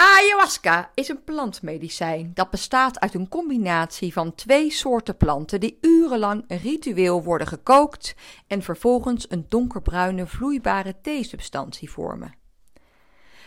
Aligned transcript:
Ayahuasca 0.00 0.90
is 0.94 1.08
een 1.08 1.24
plantmedicijn 1.24 2.30
dat 2.34 2.50
bestaat 2.50 3.00
uit 3.00 3.14
een 3.14 3.28
combinatie 3.28 4.12
van 4.12 4.34
twee 4.34 4.70
soorten 4.70 5.16
planten 5.16 5.60
die 5.60 5.78
urenlang 5.80 6.44
ritueel 6.48 7.22
worden 7.22 7.46
gekookt 7.46 8.14
en 8.46 8.62
vervolgens 8.62 9.30
een 9.30 9.46
donkerbruine 9.48 10.26
vloeibare 10.26 11.00
theesubstantie 11.00 11.90
vormen. 11.90 12.34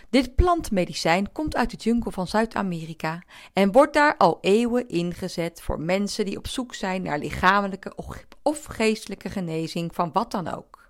Dit 0.10 0.36
plantmedicijn 0.36 1.32
komt 1.32 1.56
uit 1.56 1.70
de 1.72 1.78
jungle 1.78 2.12
van 2.12 2.28
Zuid-Amerika 2.28 3.24
en 3.54 3.72
wordt 3.72 3.94
daar 3.94 4.18
al 4.18 4.38
eeuwen 4.42 4.88
ingezet 4.88 5.62
voor 5.62 5.80
mensen 5.80 6.26
die 6.26 6.38
op 6.38 6.48
zoek 6.48 6.76
zijn 6.76 7.02
naar 7.02 7.20
lichamelijke 7.20 7.94
of 8.42 8.66
geestelijke 8.66 9.30
genezing 9.30 9.96
van 9.96 10.12
wat 10.12 10.32
dan 10.32 10.48
ook. 10.48 10.90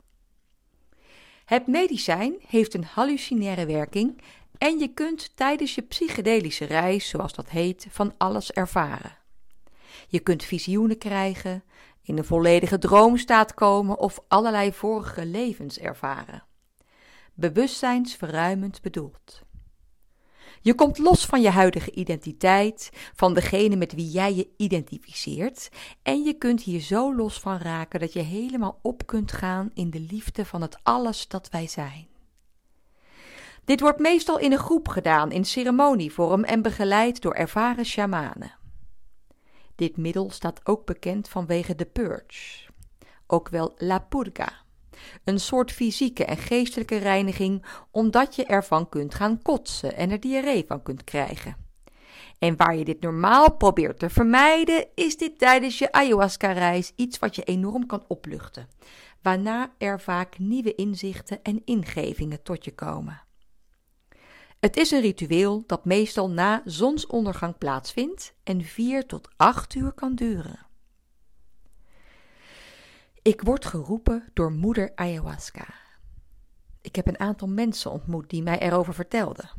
Het 1.46 1.68
medicijn 1.68 2.36
heeft 2.48 2.74
een 2.74 2.84
hallucinaire 2.84 3.66
werking 3.66 4.22
en 4.62 4.80
je 4.80 4.88
kunt 4.88 5.36
tijdens 5.36 5.76
je 5.76 5.82
psychedelische 5.82 6.66
reis, 6.66 7.10
zoals 7.10 7.34
dat 7.34 7.50
heet, 7.50 7.88
van 7.90 8.14
alles 8.18 8.52
ervaren. 8.52 9.18
Je 10.08 10.20
kunt 10.20 10.44
visioenen 10.44 10.98
krijgen, 10.98 11.64
in 12.02 12.18
een 12.18 12.26
volledige 12.26 12.78
droomstaat 12.78 13.54
komen 13.54 14.00
of 14.00 14.20
allerlei 14.28 14.74
vorige 14.74 15.26
levens 15.26 15.80
ervaren. 15.80 16.44
Bewustzijnsverruimend 17.34 18.82
bedoeld. 18.82 19.42
Je 20.62 20.74
komt 20.74 20.98
los 20.98 21.26
van 21.26 21.42
je 21.42 21.50
huidige 21.50 21.92
identiteit, 21.92 22.90
van 23.16 23.34
degene 23.34 23.76
met 23.76 23.94
wie 23.94 24.10
jij 24.10 24.34
je 24.34 24.50
identificeert, 24.58 25.70
en 26.04 26.24
je 26.24 26.34
kunt 26.34 26.62
hier 26.62 26.82
zo 26.82 27.16
los 27.16 27.40
van 27.40 27.58
raken 27.58 28.00
dat 28.00 28.14
je 28.14 28.22
helemaal 28.22 28.80
op 28.82 29.06
kunt 29.06 29.32
gaan 29.32 29.72
in 29.74 29.90
de 29.90 30.00
liefde 30.00 30.46
van 30.46 30.62
het 30.62 30.80
alles 30.84 31.28
dat 31.28 31.50
wij 31.50 31.68
zijn. 31.68 32.11
Dit 33.72 33.80
wordt 33.80 34.00
meestal 34.00 34.40
in 34.40 34.52
een 34.52 34.58
groep 34.58 34.88
gedaan, 34.88 35.32
in 35.32 35.46
ceremonievorm 35.46 36.44
en 36.44 36.62
begeleid 36.62 37.22
door 37.22 37.34
ervaren 37.34 37.86
shamanen. 37.86 38.56
Dit 39.76 39.98
middel 39.98 40.30
staat 40.32 40.60
ook 40.64 40.86
bekend 40.86 41.30
vanwege 41.30 41.76
de 41.76 41.86
purge, 41.86 42.70
ook 43.28 43.50
wel 43.50 43.74
la 43.78 44.00
purga, 44.00 44.54
een 45.24 45.40
soort 45.40 45.72
fysieke 45.72 46.26
en 46.26 46.38
geestelijke 46.38 46.98
reiniging, 46.98 47.66
omdat 47.92 48.36
je 48.36 48.46
ervan 48.46 48.90
kunt 48.90 49.16
gaan 49.16 49.42
kotsen 49.42 49.96
en 49.96 50.12
er 50.12 50.20
diarree 50.20 50.66
van 50.68 50.84
kunt 50.84 51.04
krijgen. 51.04 51.56
En 52.40 52.58
waar 52.58 52.76
je 52.76 52.86
dit 52.86 53.02
normaal 53.02 53.56
probeert 53.56 54.00
te 54.00 54.10
vermijden, 54.10 54.88
is 54.96 55.18
dit 55.18 55.40
tijdens 55.40 55.80
je 55.80 55.92
ayahuasca-reis 55.92 56.94
iets 56.96 57.20
wat 57.20 57.36
je 57.36 57.44
enorm 57.44 57.86
kan 57.86 58.04
opluchten, 58.08 58.68
waarna 59.22 59.74
er 59.78 60.02
vaak 60.02 60.40
nieuwe 60.40 60.76
inzichten 60.76 61.42
en 61.44 61.62
ingevingen 61.66 62.44
tot 62.44 62.66
je 62.66 62.76
komen. 62.76 63.30
Het 64.62 64.78
is 64.78 64.92
een 64.92 65.02
ritueel 65.02 65.64
dat 65.68 65.86
meestal 65.86 66.30
na 66.30 66.62
zonsondergang 66.66 67.58
plaatsvindt 67.58 68.34
en 68.44 68.64
4 68.64 69.06
tot 69.06 69.30
8 69.38 69.76
uur 69.76 69.92
kan 69.92 70.16
duren. 70.16 70.66
Ik 73.22 73.42
word 73.42 73.66
geroepen 73.66 74.30
door 74.34 74.52
moeder 74.52 74.92
ayahuasca. 74.96 75.74
Ik 76.82 76.96
heb 76.96 77.08
een 77.08 77.20
aantal 77.20 77.48
mensen 77.48 77.92
ontmoet 77.92 78.30
die 78.30 78.44
mij 78.44 78.60
erover 78.60 78.94
vertelden. 78.94 79.50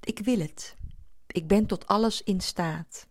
Ik 0.00 0.18
wil 0.18 0.38
het. 0.38 0.76
Ik 1.26 1.46
ben 1.46 1.66
tot 1.66 1.86
alles 1.86 2.22
in 2.22 2.40
staat. 2.40 3.06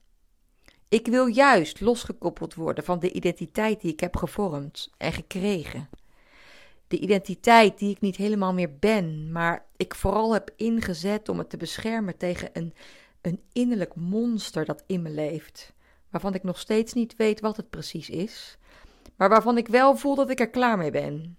Ik 0.89 1.07
wil 1.07 1.25
juist 1.25 1.81
losgekoppeld 1.81 2.53
worden 2.53 2.83
van 2.83 2.99
de 2.99 3.11
identiteit 3.11 3.81
die 3.81 3.91
ik 3.91 3.99
heb 3.99 4.15
gevormd 4.15 4.91
en 4.97 5.13
gekregen 5.13 5.89
de 6.87 6.99
identiteit 6.99 7.77
die 7.79 7.89
ik 7.89 8.01
niet 8.01 8.15
helemaal 8.15 8.53
meer 8.53 8.77
ben, 8.79 9.31
maar 9.31 9.65
ik 9.77 9.95
vooral 9.95 10.33
heb 10.33 10.51
ingezet 10.55 11.29
om 11.29 11.37
het 11.37 11.49
te 11.49 11.57
beschermen 11.57 12.17
tegen 12.17 12.49
een, 12.53 12.73
een 13.21 13.41
innerlijk 13.53 13.95
monster 13.95 14.65
dat 14.65 14.83
in 14.85 15.01
me 15.01 15.09
leeft, 15.09 15.73
waarvan 16.09 16.33
ik 16.33 16.43
nog 16.43 16.59
steeds 16.59 16.93
niet 16.93 17.15
weet 17.15 17.39
wat 17.39 17.57
het 17.57 17.69
precies 17.69 18.09
is, 18.09 18.57
maar 19.15 19.29
waarvan 19.29 19.57
ik 19.57 19.67
wel 19.67 19.95
voel 19.95 20.15
dat 20.15 20.29
ik 20.29 20.39
er 20.39 20.49
klaar 20.49 20.77
mee 20.77 20.91
ben. 20.91 21.37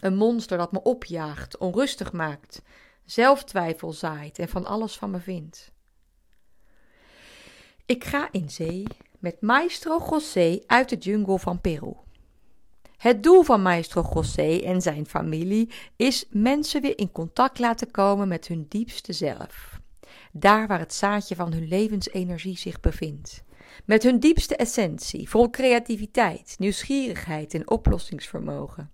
Een 0.00 0.16
monster 0.16 0.58
dat 0.58 0.72
me 0.72 0.82
opjaagt, 0.82 1.58
onrustig 1.58 2.12
maakt, 2.12 2.62
zelftwijfel 3.04 3.92
zaait 3.92 4.38
en 4.38 4.48
van 4.48 4.66
alles 4.66 4.96
van 4.96 5.10
me 5.10 5.20
vindt. 5.20 5.72
Ik 7.86 8.04
ga 8.04 8.28
in 8.30 8.50
zee 8.50 8.86
met 9.18 9.40
Maestro 9.40 9.98
José 10.10 10.60
uit 10.66 10.88
de 10.88 10.96
jungle 10.96 11.38
van 11.38 11.60
Peru. 11.60 12.05
Het 12.96 13.22
doel 13.22 13.42
van 13.42 13.62
Maestro 13.62 14.10
José 14.14 14.60
en 14.64 14.80
zijn 14.80 15.06
familie 15.06 15.70
is 15.96 16.24
mensen 16.30 16.80
weer 16.80 16.98
in 16.98 17.12
contact 17.12 17.58
laten 17.58 17.90
komen 17.90 18.28
met 18.28 18.48
hun 18.48 18.66
diepste 18.68 19.12
zelf. 19.12 19.80
Daar 20.32 20.66
waar 20.66 20.78
het 20.78 20.94
zaadje 20.94 21.34
van 21.34 21.52
hun 21.52 21.68
levensenergie 21.68 22.58
zich 22.58 22.80
bevindt. 22.80 23.44
Met 23.84 24.02
hun 24.02 24.20
diepste 24.20 24.56
essentie, 24.56 25.28
vol 25.28 25.50
creativiteit, 25.50 26.54
nieuwsgierigheid 26.58 27.54
en 27.54 27.70
oplossingsvermogen. 27.70 28.90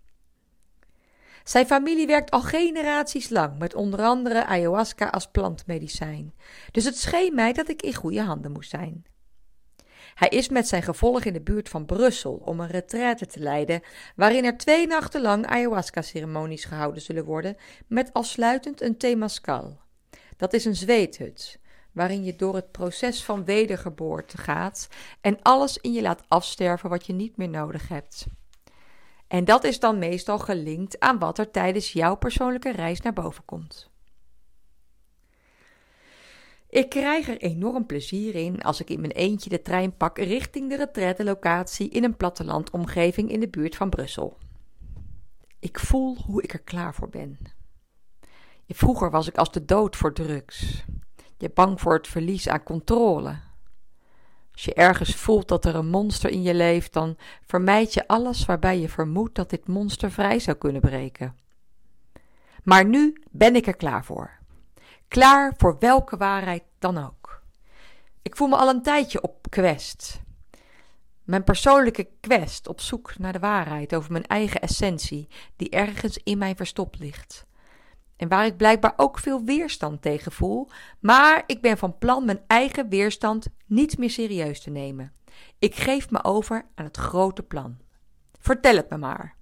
Zijn 1.45 1.67
familie 1.67 2.07
werkt 2.07 2.31
al 2.31 2.43
generaties 2.43 3.29
lang 3.29 3.59
met 3.59 3.75
onder 3.75 4.03
andere 4.03 4.45
ayahuasca 4.45 5.07
als 5.07 5.31
plantmedicijn. 5.31 6.35
Dus 6.71 6.85
het 6.85 6.99
scheen 6.99 7.35
mij 7.35 7.53
dat 7.53 7.69
ik 7.69 7.83
in 7.83 7.95
goede 7.95 8.23
handen 8.23 8.53
moest 8.53 8.71
zijn. 8.71 9.05
Hij 10.15 10.29
is 10.29 10.49
met 10.49 10.69
zijn 10.69 10.83
gevolg 10.83 11.25
in 11.25 11.33
de 11.33 11.41
buurt 11.41 11.69
van 11.69 11.87
Brussel 11.87 12.43
om 12.45 12.61
een 12.61 12.69
retraite 12.69 13.27
te 13.27 13.41
leiden, 13.41 13.81
waarin 14.17 14.45
er 14.45 14.57
twee 14.57 14.87
nachten 14.87 15.21
lang 15.21 15.47
ayahuasca-ceremonies 15.47 16.65
gehouden 16.65 17.03
zullen 17.03 17.25
worden, 17.25 17.57
met 17.87 18.13
afsluitend 18.13 18.81
een 18.81 18.97
temascal. 18.97 19.81
Dat 20.37 20.53
is 20.53 20.65
een 20.65 20.77
zweethut, 20.77 21.61
waarin 21.93 22.25
je 22.25 22.37
door 22.37 22.55
het 22.55 22.71
proces 22.71 23.25
van 23.25 23.45
wedergeboorte 23.45 24.39
gaat 24.39 24.89
en 25.21 25.43
alles 25.43 25.79
in 25.79 25.93
je 25.93 26.03
laat 26.03 26.23
afsterven 26.29 26.91
wat 26.91 27.07
je 27.07 27.13
niet 27.13 27.37
meer 27.37 27.49
nodig 27.49 27.89
hebt. 27.89 28.27
En 29.29 29.45
dat 29.45 29.65
is 29.65 29.81
dan 29.81 29.99
meestal 29.99 30.39
gelinkt 30.39 31.01
aan 31.01 31.19
wat 31.19 31.39
er 31.39 31.51
tijdens 31.51 31.93
jouw 31.93 32.17
persoonlijke 32.17 32.73
reis 32.73 33.01
naar 33.01 33.13
boven 33.13 33.45
komt. 33.45 33.92
Ik 36.73 36.89
krijg 36.89 37.29
er 37.29 37.37
enorm 37.37 37.87
plezier 37.87 38.35
in 38.35 38.63
als 38.63 38.81
ik 38.81 38.91
in 38.91 39.01
mijn 39.01 39.13
eentje 39.13 39.51
de 39.51 39.63
trein 39.63 39.97
pak 39.97 40.19
richting 40.19 40.69
de 40.69 40.77
retraite-locatie 40.77 41.89
in 41.89 42.05
een 42.05 42.17
plattelandomgeving 42.17 43.31
in 43.31 43.41
de 43.41 43.49
buurt 43.49 43.77
van 43.77 43.91
Brussel. 43.91 44.39
Ik 45.59 45.79
voel 45.79 46.17
hoe 46.27 46.43
ik 46.43 46.53
er 46.53 46.63
klaar 46.63 46.95
voor 46.95 47.09
ben. 47.09 47.39
Vroeger 48.69 49.11
was 49.11 49.29
ik 49.29 49.37
als 49.37 49.53
de 49.53 49.65
dood 49.65 49.97
voor 49.97 50.13
drugs. 50.13 50.85
Je 51.37 51.51
bang 51.55 51.81
voor 51.81 51.95
het 51.95 52.09
verlies 52.09 52.49
aan 52.49 52.63
controle. 52.63 53.39
Als 54.53 54.65
je 54.65 54.75
ergens 54.75 55.15
voelt 55.15 55.49
dat 55.49 55.65
er 55.65 55.75
een 55.75 55.89
monster 55.89 56.31
in 56.31 56.43
je 56.43 56.55
leeft, 56.55 56.93
dan 56.93 57.17
vermijd 57.43 57.95
je 57.95 58.09
alles 58.09 58.45
waarbij 58.45 58.81
je 58.81 58.89
vermoedt 58.89 59.35
dat 59.35 59.51
dit 59.51 59.69
monster 59.69 60.11
vrij 60.11 60.39
zou 60.39 60.57
kunnen 60.57 60.81
breken. 60.81 61.37
Maar 62.63 62.85
nu 62.85 63.23
ben 63.31 63.57
ik 63.57 63.67
er 63.67 63.77
klaar 63.77 64.05
voor. 64.05 64.41
Klaar 65.13 65.55
voor 65.57 65.77
welke 65.79 66.17
waarheid 66.17 66.63
dan 66.79 66.99
ook. 66.99 67.43
Ik 68.23 68.37
voel 68.37 68.49
me 68.49 68.57
al 68.57 68.69
een 68.69 68.83
tijdje 68.83 69.23
op 69.23 69.51
quest. 69.51 70.23
Mijn 71.23 71.45
persoonlijke 71.45 72.09
quest 72.21 72.69
op 72.69 72.81
zoek 72.81 73.19
naar 73.19 73.33
de 73.33 73.39
waarheid 73.39 73.95
over 73.95 74.13
mijn 74.13 74.27
eigen 74.27 74.61
essentie, 74.61 75.29
die 75.57 75.71
ergens 75.71 76.19
in 76.19 76.39
mij 76.39 76.55
verstopt 76.55 76.99
ligt. 76.99 77.47
En 78.17 78.29
waar 78.29 78.47
ik 78.47 78.57
blijkbaar 78.57 78.93
ook 78.97 79.19
veel 79.19 79.45
weerstand 79.45 80.03
tegen 80.03 80.33
voel, 80.33 80.69
maar 81.01 81.43
ik 81.47 81.61
ben 81.61 81.79
van 81.79 81.99
plan 81.99 82.25
mijn 82.25 82.43
eigen 82.47 82.89
weerstand 82.89 83.47
niet 83.67 83.99
meer 83.99 84.11
serieus 84.11 84.61
te 84.63 84.71
nemen. 84.71 85.13
Ik 85.59 85.75
geef 85.75 86.11
me 86.11 86.25
over 86.25 86.67
aan 86.75 86.85
het 86.85 86.97
grote 86.97 87.43
plan. 87.43 87.79
Vertel 88.39 88.77
het 88.77 88.91
me 88.91 88.97
maar. 88.97 89.37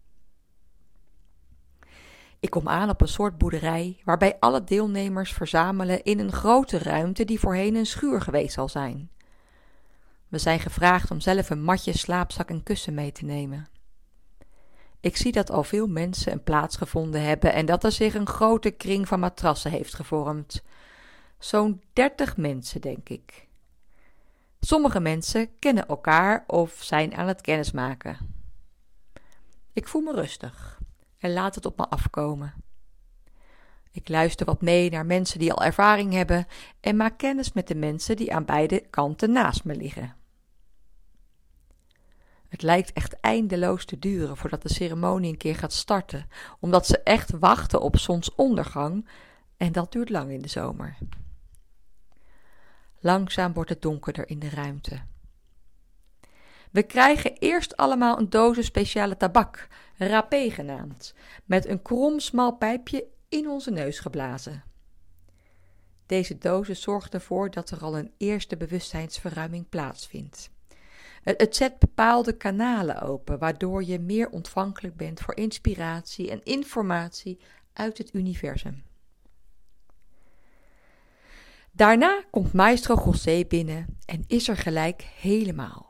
Ik 2.40 2.50
kom 2.50 2.68
aan 2.68 2.90
op 2.90 3.00
een 3.00 3.08
soort 3.08 3.38
boerderij 3.38 4.00
waarbij 4.04 4.36
alle 4.38 4.64
deelnemers 4.64 5.32
verzamelen 5.32 6.02
in 6.02 6.18
een 6.18 6.32
grote 6.32 6.78
ruimte 6.78 7.24
die 7.24 7.40
voorheen 7.40 7.74
een 7.74 7.86
schuur 7.86 8.20
geweest 8.20 8.54
zal 8.54 8.68
zijn. 8.68 9.10
We 10.28 10.38
zijn 10.38 10.60
gevraagd 10.60 11.10
om 11.10 11.20
zelf 11.20 11.50
een 11.50 11.62
matje, 11.62 11.98
slaapzak 11.98 12.48
en 12.48 12.62
kussen 12.62 12.94
mee 12.94 13.12
te 13.12 13.24
nemen. 13.24 13.68
Ik 15.00 15.16
zie 15.16 15.32
dat 15.32 15.50
al 15.50 15.62
veel 15.62 15.86
mensen 15.86 16.32
een 16.32 16.42
plaats 16.42 16.76
gevonden 16.76 17.22
hebben 17.22 17.52
en 17.52 17.66
dat 17.66 17.84
er 17.84 17.92
zich 17.92 18.14
een 18.14 18.26
grote 18.26 18.70
kring 18.70 19.08
van 19.08 19.20
matrassen 19.20 19.70
heeft 19.70 19.94
gevormd. 19.94 20.62
Zo'n 21.38 21.82
dertig 21.92 22.36
mensen, 22.36 22.80
denk 22.80 23.08
ik. 23.08 23.48
Sommige 24.60 25.00
mensen 25.00 25.58
kennen 25.58 25.86
elkaar 25.86 26.44
of 26.46 26.82
zijn 26.82 27.14
aan 27.14 27.28
het 27.28 27.40
kennismaken. 27.40 28.16
Ik 29.72 29.88
voel 29.88 30.02
me 30.02 30.12
rustig 30.12 30.79
en 31.20 31.32
laat 31.32 31.54
het 31.54 31.66
op 31.66 31.78
me 31.78 31.88
afkomen. 31.88 32.54
Ik 33.92 34.08
luister 34.08 34.46
wat 34.46 34.60
mee 34.60 34.90
naar 34.90 35.06
mensen 35.06 35.38
die 35.38 35.52
al 35.52 35.64
ervaring 35.64 36.12
hebben 36.12 36.46
en 36.80 36.96
maak 36.96 37.18
kennis 37.18 37.52
met 37.52 37.68
de 37.68 37.74
mensen 37.74 38.16
die 38.16 38.34
aan 38.34 38.44
beide 38.44 38.80
kanten 38.90 39.32
naast 39.32 39.64
me 39.64 39.74
liggen. 39.74 40.14
Het 42.48 42.62
lijkt 42.62 42.92
echt 42.92 43.20
eindeloos 43.20 43.84
te 43.84 43.98
duren 43.98 44.36
voordat 44.36 44.62
de 44.62 44.72
ceremonie 44.72 45.30
een 45.30 45.36
keer 45.36 45.56
gaat 45.56 45.72
starten, 45.72 46.26
omdat 46.60 46.86
ze 46.86 47.02
echt 47.02 47.30
wachten 47.30 47.80
op 47.80 47.98
zonsondergang 47.98 49.08
en 49.56 49.72
dat 49.72 49.92
duurt 49.92 50.10
lang 50.10 50.30
in 50.30 50.42
de 50.42 50.48
zomer. 50.48 50.96
Langzaam 53.00 53.52
wordt 53.52 53.70
het 53.70 53.82
donkerder 53.82 54.28
in 54.28 54.38
de 54.38 54.48
ruimte. 54.48 55.02
We 56.70 56.82
krijgen 56.82 57.32
eerst 57.38 57.76
allemaal 57.76 58.18
een 58.18 58.30
dosis 58.30 58.66
speciale 58.66 59.16
tabak, 59.16 59.68
rapé 59.96 60.50
genaamd, 60.50 61.14
met 61.44 61.66
een 61.66 61.82
krom 61.82 62.20
smal 62.20 62.52
pijpje 62.52 63.06
in 63.28 63.48
onze 63.48 63.70
neus 63.70 63.98
geblazen. 63.98 64.62
Deze 66.06 66.38
dosis 66.38 66.80
zorgt 66.80 67.14
ervoor 67.14 67.50
dat 67.50 67.70
er 67.70 67.82
al 67.82 67.98
een 67.98 68.12
eerste 68.16 68.56
bewustzijnsverruiming 68.56 69.68
plaatsvindt. 69.68 70.50
Het 71.22 71.56
zet 71.56 71.78
bepaalde 71.78 72.36
kanalen 72.36 73.02
open, 73.02 73.38
waardoor 73.38 73.84
je 73.84 73.98
meer 73.98 74.30
ontvankelijk 74.30 74.96
bent 74.96 75.20
voor 75.20 75.36
inspiratie 75.36 76.30
en 76.30 76.42
informatie 76.42 77.38
uit 77.72 77.98
het 77.98 78.14
universum. 78.14 78.82
Daarna 81.72 82.22
komt 82.30 82.52
maestro 82.52 83.02
José 83.04 83.44
binnen 83.48 83.98
en 84.06 84.24
is 84.26 84.48
er 84.48 84.56
gelijk 84.56 85.02
helemaal. 85.02 85.89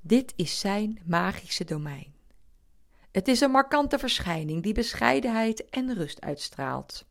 Dit 0.00 0.32
is 0.36 0.60
zijn 0.60 0.98
magische 1.04 1.64
domein. 1.64 2.14
Het 3.10 3.28
is 3.28 3.40
een 3.40 3.50
markante 3.50 3.98
verschijning 3.98 4.62
die 4.62 4.74
bescheidenheid 4.74 5.68
en 5.70 5.94
rust 5.94 6.20
uitstraalt. 6.20 7.04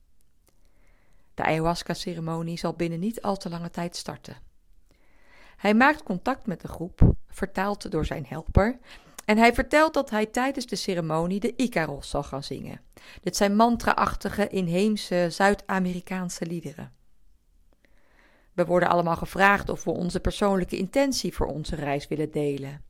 De 1.33 1.44
ayahuasca-ceremonie 1.44 2.57
zal 2.57 2.74
binnen 2.74 3.00
niet 3.00 3.21
al 3.21 3.38
te 3.38 3.50
lange 3.50 3.69
tijd 3.69 3.95
starten. 3.95 4.38
Hij 5.57 5.74
maakt 5.74 6.03
contact 6.03 6.45
met 6.45 6.62
de 6.62 6.68
groep, 6.68 7.13
vertaald 7.27 7.91
door 7.91 8.06
zijn 8.06 8.25
helper, 8.25 8.80
en 9.25 9.38
hij 9.38 9.53
vertelt 9.53 9.94
dat 9.94 10.09
hij 10.09 10.25
tijdens 10.25 10.65
de 10.65 10.75
ceremonie 10.75 11.39
de 11.39 11.56
Icaros 11.56 12.09
zal 12.09 12.24
gaan 12.24 12.44
zingen. 12.44 12.81
Dit 13.21 13.36
zijn 13.36 13.56
mantra-achtige 13.56 14.47
inheemse 14.47 15.27
Zuid-Amerikaanse 15.30 16.45
liederen. 16.45 16.99
We 18.60 18.66
worden 18.66 18.90
allemaal 18.90 19.16
gevraagd 19.16 19.70
of 19.70 19.84
we 19.84 19.92
onze 19.92 20.20
persoonlijke 20.20 20.78
intentie 20.78 21.34
voor 21.34 21.48
onze 21.48 21.76
reis 21.76 22.08
willen 22.08 22.32
delen. 22.32 22.84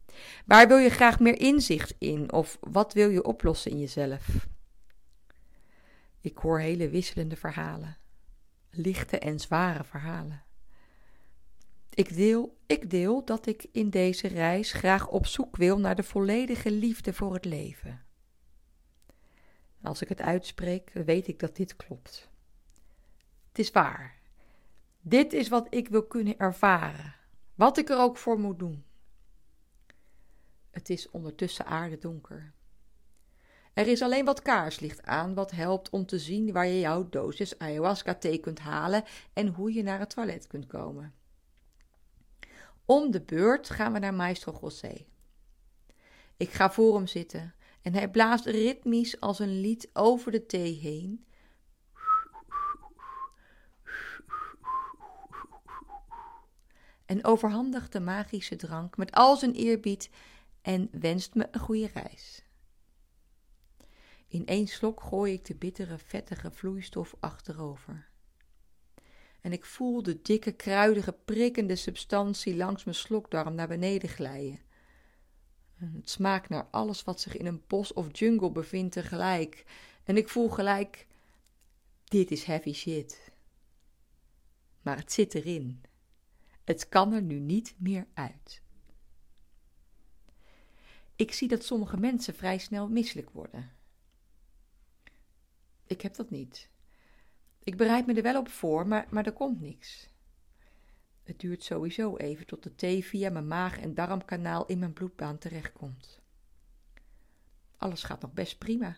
Waar 0.45 0.67
wil 0.67 0.77
je 0.77 0.89
graag 0.89 1.19
meer 1.19 1.39
inzicht 1.39 1.93
in 1.97 2.31
of 2.31 2.57
wat 2.59 2.93
wil 2.93 3.09
je 3.09 3.23
oplossen 3.23 3.71
in 3.71 3.79
jezelf? 3.79 4.47
Ik 6.21 6.37
hoor 6.37 6.59
hele 6.59 6.89
wisselende 6.89 7.35
verhalen, 7.35 7.97
lichte 8.69 9.19
en 9.19 9.39
zware 9.39 9.83
verhalen. 9.83 10.43
Ik 11.89 12.15
deel, 12.15 12.57
ik 12.65 12.89
deel 12.89 13.25
dat 13.25 13.45
ik 13.45 13.65
in 13.71 13.89
deze 13.89 14.27
reis 14.27 14.71
graag 14.71 15.07
op 15.07 15.25
zoek 15.25 15.57
wil 15.57 15.79
naar 15.79 15.95
de 15.95 16.03
volledige 16.03 16.71
liefde 16.71 17.13
voor 17.13 17.33
het 17.33 17.45
leven. 17.45 18.01
Als 19.81 20.01
ik 20.01 20.09
het 20.09 20.21
uitspreek, 20.21 20.91
weet 20.93 21.27
ik 21.27 21.39
dat 21.39 21.55
dit 21.55 21.75
klopt. 21.75 22.29
Het 23.47 23.59
is 23.59 23.71
waar. 23.71 24.18
Dit 25.01 25.33
is 25.33 25.47
wat 25.47 25.67
ik 25.69 25.87
wil 25.87 26.07
kunnen 26.07 26.37
ervaren, 26.37 27.15
wat 27.55 27.77
ik 27.77 27.89
er 27.89 27.97
ook 27.97 28.17
voor 28.17 28.39
moet 28.39 28.59
doen. 28.59 28.83
Het 30.71 30.89
is 30.89 31.09
ondertussen 31.09 31.65
aardedonker. 31.65 32.53
Er 33.73 33.87
is 33.87 34.01
alleen 34.01 34.25
wat 34.25 34.41
kaarslicht 34.41 35.03
aan, 35.03 35.33
wat 35.33 35.51
helpt 35.51 35.89
om 35.89 36.05
te 36.05 36.19
zien 36.19 36.51
waar 36.51 36.67
je 36.67 36.79
jouw 36.79 37.09
dosis 37.09 37.59
ayahuasca-thee 37.59 38.37
kunt 38.37 38.59
halen 38.59 39.03
en 39.33 39.47
hoe 39.47 39.73
je 39.73 39.83
naar 39.83 39.99
het 39.99 40.09
toilet 40.09 40.47
kunt 40.47 40.67
komen. 40.67 41.13
Om 42.85 43.11
de 43.11 43.21
beurt 43.21 43.69
gaan 43.69 43.93
we 43.93 43.99
naar 43.99 44.13
Maestro 44.13 44.57
José. 44.61 45.05
Ik 46.37 46.49
ga 46.49 46.71
voor 46.71 46.95
hem 46.95 47.07
zitten 47.07 47.55
en 47.81 47.93
hij 47.93 48.09
blaast 48.09 48.45
ritmisch 48.45 49.19
als 49.19 49.39
een 49.39 49.59
lied 49.61 49.89
over 49.93 50.31
de 50.31 50.45
thee 50.45 50.73
heen. 50.73 51.25
En 57.09 57.25
overhandigt 57.25 57.91
de 57.91 57.99
magische 57.99 58.55
drank 58.55 58.97
met 58.97 59.11
al 59.11 59.37
zijn 59.37 59.53
eerbied 59.53 60.09
en 60.61 60.89
wenst 60.91 61.35
me 61.35 61.47
een 61.51 61.59
goede 61.59 61.89
reis. 61.93 62.43
In 64.27 64.45
één 64.45 64.67
slok 64.67 65.01
gooi 65.01 65.33
ik 65.33 65.45
de 65.45 65.55
bittere, 65.55 65.97
vettige 65.97 66.51
vloeistof 66.51 67.15
achterover. 67.19 68.09
En 69.41 69.51
ik 69.51 69.65
voel 69.65 70.03
de 70.03 70.21
dikke, 70.21 70.51
kruidige, 70.51 71.11
prikkende 71.11 71.75
substantie 71.75 72.55
langs 72.55 72.83
mijn 72.83 72.97
slokdarm 72.97 73.55
naar 73.55 73.67
beneden 73.67 74.09
glijden. 74.09 74.59
Het 75.75 76.09
smaakt 76.09 76.49
naar 76.49 76.67
alles 76.71 77.03
wat 77.03 77.21
zich 77.21 77.37
in 77.37 77.45
een 77.45 77.63
bos 77.67 77.93
of 77.93 78.19
jungle 78.19 78.51
bevindt 78.51 78.93
tegelijk. 78.93 79.65
En 80.03 80.17
ik 80.17 80.29
voel 80.29 80.49
gelijk: 80.49 81.07
dit 82.03 82.31
is 82.31 82.43
heavy 82.43 82.73
shit. 82.73 83.31
Maar 84.81 84.97
het 84.97 85.11
zit 85.11 85.35
erin. 85.35 85.87
Het 86.69 86.89
kan 86.89 87.13
er 87.13 87.21
nu 87.21 87.39
niet 87.39 87.75
meer 87.77 88.07
uit. 88.13 88.61
Ik 91.15 91.31
zie 91.31 91.47
dat 91.47 91.63
sommige 91.63 91.97
mensen 91.97 92.35
vrij 92.35 92.57
snel 92.57 92.87
misselijk 92.89 93.29
worden. 93.29 93.71
Ik 95.85 96.01
heb 96.01 96.15
dat 96.15 96.29
niet. 96.29 96.69
Ik 97.63 97.77
bereid 97.77 98.05
me 98.05 98.13
er 98.13 98.23
wel 98.23 98.39
op 98.39 98.49
voor, 98.49 98.87
maar, 98.87 99.07
maar 99.09 99.25
er 99.25 99.33
komt 99.33 99.61
niks. 99.61 100.09
Het 101.23 101.39
duurt 101.39 101.63
sowieso 101.63 102.17
even 102.17 102.45
tot 102.45 102.63
de 102.63 102.75
thee 102.75 103.05
via 103.05 103.29
mijn 103.29 103.47
maag- 103.47 103.79
en 103.79 103.93
darmkanaal 103.93 104.65
in 104.65 104.79
mijn 104.79 104.93
bloedbaan 104.93 105.37
terechtkomt. 105.37 106.21
Alles 107.77 108.03
gaat 108.03 108.21
nog 108.21 108.33
best 108.33 108.57
prima. 108.57 108.97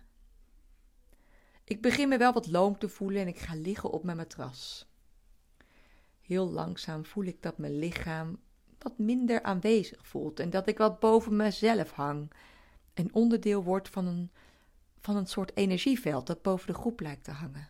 Ik 1.63 1.81
begin 1.81 2.09
me 2.09 2.17
wel 2.17 2.33
wat 2.33 2.47
loom 2.47 2.77
te 2.77 2.89
voelen 2.89 3.21
en 3.21 3.27
ik 3.27 3.39
ga 3.39 3.55
liggen 3.55 3.91
op 3.91 4.03
mijn 4.03 4.17
matras. 4.17 4.90
Heel 6.21 6.49
langzaam 6.49 7.05
voel 7.05 7.23
ik 7.23 7.41
dat 7.41 7.57
mijn 7.57 7.79
lichaam 7.79 8.39
wat 8.77 8.97
minder 8.97 9.43
aanwezig 9.43 10.07
voelt 10.07 10.39
en 10.39 10.49
dat 10.49 10.67
ik 10.67 10.77
wat 10.77 10.99
boven 10.99 11.35
mezelf 11.35 11.91
hang 11.91 12.31
en 12.93 13.13
onderdeel 13.13 13.63
word 13.63 13.89
van 13.89 14.05
een, 14.05 14.31
van 14.99 15.15
een 15.15 15.27
soort 15.27 15.57
energieveld 15.57 16.27
dat 16.27 16.41
boven 16.41 16.67
de 16.67 16.73
groep 16.73 16.99
lijkt 16.99 17.23
te 17.23 17.31
hangen. 17.31 17.69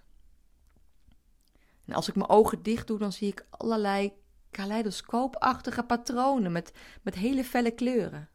En 1.85 1.93
als 1.93 2.07
ik 2.07 2.15
mijn 2.15 2.29
ogen 2.29 2.63
dicht 2.63 2.87
doe, 2.87 2.99
dan 2.99 3.11
zie 3.11 3.27
ik 3.27 3.45
allerlei 3.49 4.13
kaleidoscoopachtige 4.51 5.83
patronen 5.83 6.51
met, 6.51 6.73
met 7.01 7.15
hele 7.15 7.43
felle 7.43 7.71
kleuren. 7.71 8.29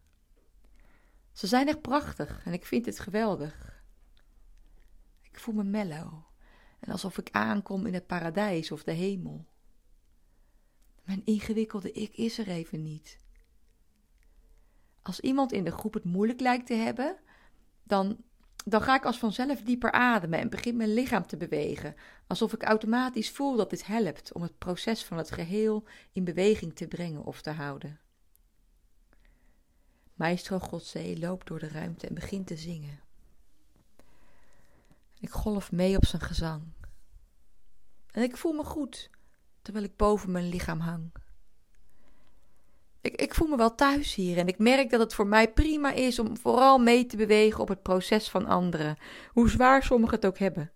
Ze 1.32 1.46
zijn 1.46 1.68
echt 1.68 1.80
prachtig 1.80 2.44
en 2.44 2.52
ik 2.52 2.66
vind 2.66 2.86
het 2.86 2.98
geweldig. 2.98 3.82
Ik 5.22 5.38
voel 5.38 5.54
me 5.54 5.64
mellow 5.64 6.12
en 6.80 6.92
alsof 6.92 7.18
ik 7.18 7.28
aankom 7.30 7.86
in 7.86 7.94
het 7.94 8.06
paradijs 8.06 8.70
of 8.70 8.82
de 8.82 8.92
hemel. 8.92 9.46
Mijn 11.06 11.22
ingewikkelde 11.24 11.92
ik 11.92 12.16
is 12.16 12.38
er 12.38 12.48
even 12.48 12.82
niet. 12.82 13.18
Als 15.02 15.20
iemand 15.20 15.52
in 15.52 15.64
de 15.64 15.70
groep 15.70 15.94
het 15.94 16.04
moeilijk 16.04 16.40
lijkt 16.40 16.66
te 16.66 16.74
hebben, 16.74 17.16
dan, 17.82 18.16
dan 18.64 18.82
ga 18.82 18.94
ik 18.94 19.04
als 19.04 19.18
vanzelf 19.18 19.62
dieper 19.62 19.92
ademen 19.92 20.38
en 20.38 20.50
begin 20.50 20.76
mijn 20.76 20.94
lichaam 20.94 21.26
te 21.26 21.36
bewegen, 21.36 21.94
alsof 22.26 22.52
ik 22.52 22.62
automatisch 22.62 23.30
voel 23.30 23.56
dat 23.56 23.70
dit 23.70 23.86
helpt 23.86 24.32
om 24.32 24.42
het 24.42 24.58
proces 24.58 25.04
van 25.04 25.16
het 25.16 25.30
geheel 25.30 25.84
in 26.12 26.24
beweging 26.24 26.74
te 26.74 26.88
brengen 26.88 27.24
of 27.24 27.42
te 27.42 27.50
houden. 27.50 28.00
Maestro 30.14 30.58
Godzee 30.58 31.18
loopt 31.18 31.46
door 31.46 31.58
de 31.58 31.68
ruimte 31.68 32.06
en 32.06 32.14
begint 32.14 32.46
te 32.46 32.56
zingen. 32.56 33.00
Ik 35.18 35.30
golf 35.30 35.72
mee 35.72 35.96
op 35.96 36.04
zijn 36.04 36.22
gezang. 36.22 36.62
En 38.10 38.22
ik 38.22 38.36
voel 38.36 38.52
me 38.52 38.64
goed, 38.64 39.10
terwijl 39.66 39.86
ik 39.86 39.96
boven 39.96 40.30
mijn 40.30 40.48
lichaam 40.48 40.80
hang. 40.80 41.12
Ik, 43.00 43.14
ik 43.20 43.34
voel 43.34 43.48
me 43.48 43.56
wel 43.56 43.74
thuis 43.74 44.14
hier 44.14 44.38
en 44.38 44.48
ik 44.48 44.58
merk 44.58 44.90
dat 44.90 45.00
het 45.00 45.14
voor 45.14 45.26
mij 45.26 45.52
prima 45.52 45.92
is 45.92 46.18
om 46.18 46.36
vooral 46.36 46.78
mee 46.78 47.06
te 47.06 47.16
bewegen 47.16 47.60
op 47.60 47.68
het 47.68 47.82
proces 47.82 48.28
van 48.28 48.46
anderen, 48.46 48.96
hoe 49.32 49.50
zwaar 49.50 49.82
sommigen 49.82 50.14
het 50.16 50.26
ook 50.26 50.38
hebben. 50.38 50.70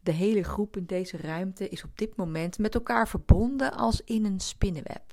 De 0.00 0.12
hele 0.12 0.42
groep 0.42 0.76
in 0.76 0.86
deze 0.86 1.16
ruimte 1.16 1.68
is 1.68 1.84
op 1.84 1.98
dit 1.98 2.16
moment 2.16 2.58
met 2.58 2.74
elkaar 2.74 3.08
verbonden 3.08 3.72
als 3.72 4.00
in 4.04 4.24
een 4.24 4.40
spinnenweb. 4.40 5.12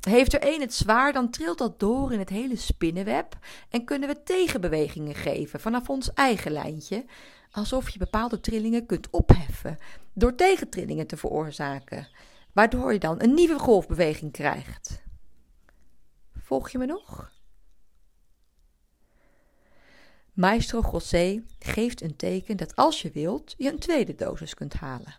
Heeft 0.00 0.32
er 0.32 0.40
één 0.40 0.60
het 0.60 0.74
zwaar, 0.74 1.12
dan 1.12 1.30
trilt 1.30 1.58
dat 1.58 1.80
door 1.80 2.12
in 2.12 2.18
het 2.18 2.28
hele 2.28 2.56
spinnenweb 2.56 3.38
en 3.68 3.84
kunnen 3.84 4.08
we 4.08 4.22
tegenbewegingen 4.22 5.14
geven 5.14 5.60
vanaf 5.60 5.88
ons 5.88 6.12
eigen 6.12 6.52
lijntje, 6.52 7.04
alsof 7.56 7.88
je 7.88 7.98
bepaalde 7.98 8.40
trillingen 8.40 8.86
kunt 8.86 9.10
opheffen 9.10 9.78
door 10.12 10.34
tegentrillingen 10.34 11.06
te 11.06 11.16
veroorzaken, 11.16 12.08
waardoor 12.52 12.92
je 12.92 12.98
dan 12.98 13.22
een 13.22 13.34
nieuwe 13.34 13.58
golfbeweging 13.58 14.32
krijgt. 14.32 15.02
Volg 16.38 16.70
je 16.70 16.78
me 16.78 16.86
nog? 16.86 17.32
Maestro 20.32 20.80
José 20.92 21.42
geeft 21.58 22.02
een 22.02 22.16
teken 22.16 22.56
dat 22.56 22.76
als 22.76 23.02
je 23.02 23.10
wilt, 23.10 23.54
je 23.58 23.72
een 23.72 23.78
tweede 23.78 24.14
dosis 24.14 24.54
kunt 24.54 24.74
halen. 24.74 25.16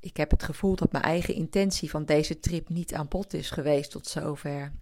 Ik 0.00 0.16
heb 0.16 0.30
het 0.30 0.42
gevoel 0.42 0.76
dat 0.76 0.92
mijn 0.92 1.04
eigen 1.04 1.34
intentie 1.34 1.90
van 1.90 2.04
deze 2.04 2.40
trip 2.40 2.68
niet 2.68 2.94
aan 2.94 3.08
bod 3.08 3.34
is 3.34 3.50
geweest 3.50 3.90
tot 3.90 4.06
zover. 4.06 4.72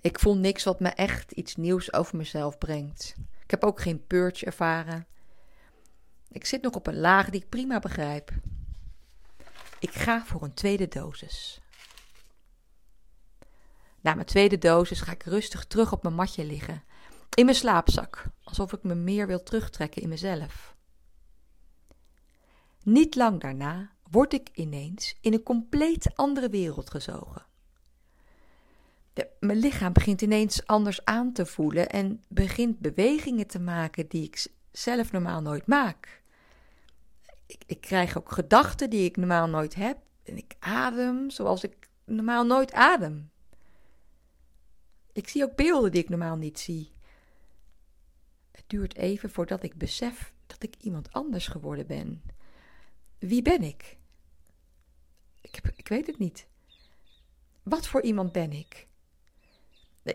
Ik 0.00 0.18
voel 0.18 0.36
niks 0.36 0.64
wat 0.64 0.80
me 0.80 0.88
echt 0.88 1.32
iets 1.32 1.56
nieuws 1.56 1.92
over 1.92 2.16
mezelf 2.16 2.58
brengt. 2.58 3.14
Ik 3.48 3.54
heb 3.60 3.64
ook 3.64 3.80
geen 3.80 4.06
purge 4.06 4.44
ervaren. 4.44 5.06
Ik 6.28 6.44
zit 6.44 6.62
nog 6.62 6.74
op 6.74 6.86
een 6.86 7.00
laag 7.00 7.30
die 7.30 7.40
ik 7.40 7.48
prima 7.48 7.78
begrijp. 7.78 8.30
Ik 9.78 9.90
ga 9.90 10.24
voor 10.24 10.42
een 10.42 10.54
tweede 10.54 10.88
dosis. 10.88 11.60
Na 14.00 14.14
mijn 14.14 14.26
tweede 14.26 14.58
dosis 14.58 15.00
ga 15.00 15.12
ik 15.12 15.22
rustig 15.22 15.64
terug 15.64 15.92
op 15.92 16.02
mijn 16.02 16.14
matje 16.14 16.44
liggen, 16.44 16.82
in 17.34 17.44
mijn 17.44 17.56
slaapzak, 17.56 18.24
alsof 18.42 18.72
ik 18.72 18.82
me 18.82 18.94
meer 18.94 19.26
wil 19.26 19.42
terugtrekken 19.42 20.02
in 20.02 20.08
mezelf. 20.08 20.74
Niet 22.82 23.14
lang 23.14 23.40
daarna 23.40 23.92
word 24.10 24.32
ik 24.32 24.48
ineens 24.52 25.18
in 25.20 25.32
een 25.32 25.42
compleet 25.42 26.10
andere 26.14 26.48
wereld 26.48 26.90
gezogen. 26.90 27.47
Mijn 29.40 29.58
lichaam 29.58 29.92
begint 29.92 30.22
ineens 30.22 30.66
anders 30.66 31.04
aan 31.04 31.32
te 31.32 31.46
voelen 31.46 31.88
en 31.88 32.24
begint 32.28 32.78
bewegingen 32.78 33.46
te 33.46 33.60
maken 33.60 34.08
die 34.08 34.24
ik 34.24 34.46
zelf 34.70 35.12
normaal 35.12 35.42
nooit 35.42 35.66
maak. 35.66 36.22
Ik, 37.46 37.62
ik 37.66 37.80
krijg 37.80 38.18
ook 38.18 38.32
gedachten 38.32 38.90
die 38.90 39.04
ik 39.04 39.16
normaal 39.16 39.48
nooit 39.48 39.74
heb 39.74 39.98
en 40.22 40.36
ik 40.36 40.54
adem 40.58 41.30
zoals 41.30 41.64
ik 41.64 41.88
normaal 42.04 42.44
nooit 42.44 42.72
adem. 42.72 43.30
Ik 45.12 45.28
zie 45.28 45.44
ook 45.44 45.56
beelden 45.56 45.90
die 45.90 46.02
ik 46.02 46.08
normaal 46.08 46.36
niet 46.36 46.58
zie. 46.58 46.92
Het 48.50 48.64
duurt 48.66 48.96
even 48.96 49.30
voordat 49.30 49.62
ik 49.62 49.74
besef 49.74 50.32
dat 50.46 50.62
ik 50.62 50.74
iemand 50.80 51.12
anders 51.12 51.46
geworden 51.46 51.86
ben. 51.86 52.22
Wie 53.18 53.42
ben 53.42 53.62
ik? 53.62 53.96
Ik, 55.40 55.60
ik 55.76 55.88
weet 55.88 56.06
het 56.06 56.18
niet. 56.18 56.46
Wat 57.62 57.86
voor 57.88 58.02
iemand 58.02 58.32
ben 58.32 58.52
ik? 58.52 58.87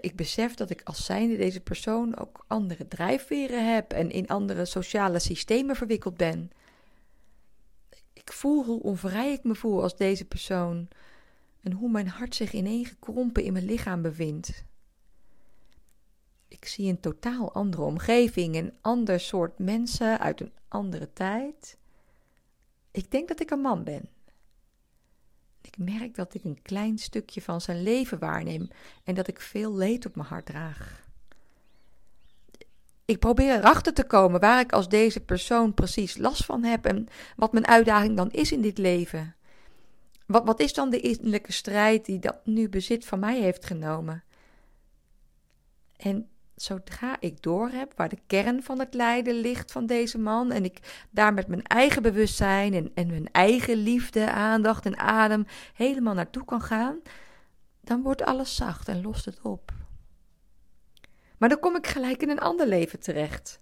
Ik 0.02 0.16
besef 0.16 0.54
dat 0.54 0.70
ik 0.70 0.82
als 0.84 1.06
zijnde 1.06 1.38
deze 1.38 1.60
persoon 1.62 2.18
ook 2.18 2.46
andere 2.48 2.88
drijfveren 2.88 3.74
heb 3.74 3.92
en 3.92 4.12
in 4.12 4.28
andere 4.28 4.66
sociale 4.66 5.20
systemen 5.20 5.76
verwikkeld 5.76 6.18
ben. 6.18 6.52
Ik 8.14 8.32
voel 8.32 8.66
hoe 8.66 8.82
onvrij 8.82 9.34
ik 9.34 9.44
me 9.44 9.56
voel 9.56 9.82
als 9.82 9.96
deze 9.96 10.26
persoon 10.26 10.88
en 11.62 11.72
hoe 11.72 11.90
mijn 11.90 12.08
hart 12.08 12.36
zich 12.36 12.54
ineengekrompen 12.54 13.44
in 13.44 13.54
mijn 13.54 13.66
lichaam 13.66 14.02
bevindt. 14.02 14.66
Ik 16.48 16.66
zie 16.66 16.90
een 16.90 17.00
totaal 17.00 17.54
andere 17.54 17.82
omgeving, 17.82 18.56
een 18.56 18.74
ander 18.82 19.20
soort 19.20 19.60
mensen 19.60 20.20
uit 20.20 20.42
een 20.42 20.54
andere 20.68 21.14
tijd. 21.14 21.78
Ik 22.92 23.12
denk 23.12 23.28
dat 23.28 23.40
ik 23.40 23.52
een 23.52 23.62
man 23.62 23.84
ben. 23.84 24.10
Ik 25.66 25.78
merk 25.78 26.16
dat 26.16 26.34
ik 26.34 26.44
een 26.44 26.62
klein 26.62 26.98
stukje 26.98 27.42
van 27.42 27.62
zijn 27.62 27.84
leven 27.84 28.20
waarneem 28.20 28.68
en 29.04 29.16
dat 29.16 29.28
ik 29.28 29.40
veel 29.40 29.76
leed 29.76 30.06
op 30.06 30.16
mijn 30.16 30.28
hart 30.28 30.46
draag. 30.46 31.02
Ik 33.06 33.20
probeer 33.20 33.56
erachter 33.56 33.94
te 33.94 34.04
komen 34.04 34.40
waar 34.40 34.60
ik 34.60 34.72
als 34.72 34.90
deze 34.90 35.20
persoon 35.20 35.74
precies 35.74 36.18
last 36.18 36.46
van 36.46 36.64
heb 36.64 36.86
en 36.86 37.08
wat 37.36 37.52
mijn 37.52 37.68
uitdaging 37.68 38.18
dan 38.18 38.32
is 38.32 38.52
in 38.52 38.62
dit 38.62 38.78
leven. 38.78 39.36
Wat, 40.26 40.46
wat 40.46 40.60
is 40.60 40.74
dan 40.74 40.90
de 40.90 41.00
innerlijke 41.00 41.52
strijd 41.52 42.06
die 42.06 42.20
dat 42.20 42.46
nu 42.46 42.70
bezit 42.70 43.06
van 43.06 43.20
mij 43.20 43.42
heeft 43.42 43.66
genomen? 43.66 44.24
En 45.98 46.30
zodra 46.56 47.18
ik 47.20 47.42
doorheb 47.42 47.94
waar 47.96 48.10
de 48.10 48.22
kern 48.28 48.64
van 48.64 48.80
het 48.80 48.94
lijden 48.94 49.36
ligt 49.36 49.72
van 49.72 49.86
deze 49.86 50.20
man 50.20 50.52
en 50.52 50.64
ik 50.64 51.06
daar 51.10 51.34
met 51.34 51.48
mijn 51.48 51.64
eigen 51.64 52.02
bewustzijn 52.02 52.74
en, 52.74 52.92
en 52.94 53.08
mijn 53.08 53.32
eigen 53.32 53.78
liefde, 53.78 54.32
aandacht 54.32 54.86
en 54.86 54.98
adem 54.98 55.46
helemaal 55.74 56.14
naartoe 56.14 56.46
kan 56.46 56.62
gaan, 56.62 57.00
dan 57.82 58.02
wordt 58.02 58.24
alles 58.24 58.56
zacht 58.56 58.88
en 58.88 59.02
lost 59.02 59.26
het 59.26 59.42
op. 59.42 59.72
Maar 61.38 61.50
dan 61.50 61.60
kom 61.60 61.76
ik 61.76 61.88
gelijk 61.88 62.22
in 62.22 62.30
een 62.30 62.40
ander 62.40 62.68
leven 62.68 63.00
terecht. 63.00 63.60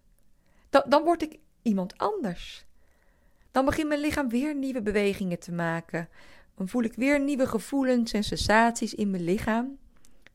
Dan, 0.70 0.84
dan 0.88 1.04
word 1.04 1.22
ik 1.22 1.40
iemand 1.62 1.98
anders. 1.98 2.66
Dan 3.52 3.66
begint 3.66 3.88
mijn 3.88 4.00
lichaam 4.00 4.30
weer 4.30 4.56
nieuwe 4.56 4.82
bewegingen 4.82 5.40
te 5.40 5.52
maken. 5.52 6.10
Dan 6.56 6.68
voel 6.68 6.84
ik 6.84 6.94
weer 6.94 7.20
nieuwe 7.20 7.48
gevoelens 7.48 8.12
en 8.12 8.24
sensaties 8.24 8.94
in 8.94 9.12
mijn 9.12 9.24
lichaam 9.24 9.78